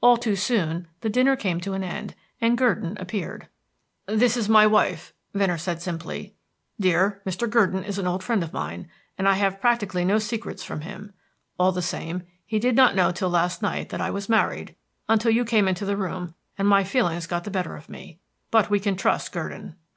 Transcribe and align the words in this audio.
All 0.00 0.16
too 0.16 0.36
soon 0.36 0.86
the 1.00 1.10
dinner 1.10 1.34
came 1.34 1.60
to 1.62 1.72
an 1.72 1.82
end, 1.82 2.14
and 2.40 2.56
Gurdon 2.56 2.96
appeared. 3.00 3.48
"This 4.06 4.36
is 4.36 4.48
my 4.48 4.64
wife," 4.64 5.12
Venner 5.34 5.58
said 5.58 5.82
simply. 5.82 6.36
"Dear, 6.78 7.20
Mr. 7.26 7.50
Gurdon 7.50 7.82
is 7.82 7.98
a 7.98 8.02
very 8.02 8.12
old 8.12 8.22
friend 8.22 8.44
of 8.44 8.52
mine, 8.52 8.88
and 9.18 9.28
I 9.28 9.32
have 9.34 9.60
practically 9.60 10.04
no 10.04 10.20
secrets 10.20 10.62
from 10.62 10.82
him. 10.82 11.14
All 11.58 11.72
the 11.72 11.82
same, 11.82 12.22
he 12.46 12.60
did 12.60 12.76
not 12.76 12.94
know 12.94 13.10
till 13.10 13.30
last 13.30 13.60
night 13.60 13.88
that 13.88 14.00
I 14.00 14.10
was 14.12 14.28
married 14.28 14.76
until 15.08 15.32
you 15.32 15.44
came 15.44 15.66
into 15.66 15.84
the 15.84 15.96
room 15.96 16.34
and 16.56 16.68
my 16.68 16.84
feelings 16.84 17.26
got 17.26 17.42
the 17.42 17.50
better 17.50 17.74
of 17.74 17.88
me. 17.88 18.20
But 18.52 18.70
we 18.70 18.78
can 18.78 18.94
trust 18.94 19.32
Gurdon." 19.32 19.74